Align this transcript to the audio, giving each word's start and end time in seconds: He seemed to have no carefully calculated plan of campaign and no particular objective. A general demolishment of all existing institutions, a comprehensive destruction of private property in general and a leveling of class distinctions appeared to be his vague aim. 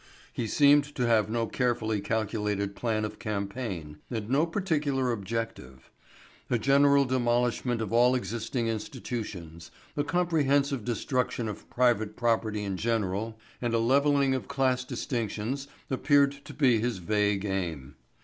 He 0.33 0.47
seemed 0.47 0.85
to 0.95 1.05
have 1.05 1.29
no 1.29 1.45
carefully 1.45 2.01
calculated 2.01 2.75
plan 2.75 3.05
of 3.05 3.19
campaign 3.19 3.99
and 4.09 4.27
no 4.31 4.47
particular 4.47 5.11
objective. 5.11 5.91
A 6.49 6.57
general 6.57 7.05
demolishment 7.05 7.81
of 7.81 7.93
all 7.93 8.15
existing 8.15 8.67
institutions, 8.67 9.69
a 9.95 10.03
comprehensive 10.03 10.83
destruction 10.83 11.47
of 11.47 11.69
private 11.69 12.15
property 12.17 12.63
in 12.63 12.77
general 12.77 13.37
and 13.61 13.75
a 13.75 13.77
leveling 13.77 14.33
of 14.33 14.47
class 14.47 14.83
distinctions 14.83 15.67
appeared 15.91 16.31
to 16.45 16.53
be 16.55 16.79
his 16.79 16.97
vague 16.97 17.45
aim. 17.45 17.93